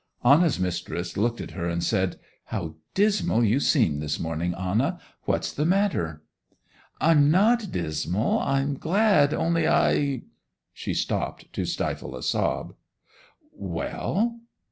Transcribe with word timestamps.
Anna's 0.25 0.59
mistress 0.59 1.15
looked 1.15 1.41
at 1.41 1.51
her, 1.51 1.69
and 1.69 1.83
said: 1.83 2.19
'How 2.45 2.73
dismal 2.95 3.43
you 3.43 3.59
seem 3.59 3.99
this 3.99 4.19
morning, 4.19 4.55
Anna. 4.55 4.99
What's 5.25 5.53
the 5.53 5.63
matter?' 5.63 6.23
'I'm 6.99 7.29
not 7.29 7.71
dismal, 7.71 8.39
I'm 8.39 8.77
glad; 8.79 9.31
only 9.31 9.67
I—' 9.67 10.23
She 10.73 10.95
stopped 10.95 11.53
to 11.53 11.65
stifle 11.65 12.15
a 12.15 12.23
sob. 12.23 12.73
'Well? 13.53 14.39